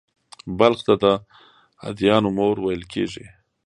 بلخ 0.57 0.79
ته 0.87 0.93
«د 1.03 1.05
ادیانو 1.89 2.29
مور» 2.37 2.55
ویل 2.61 2.83
کېږي 2.93 3.25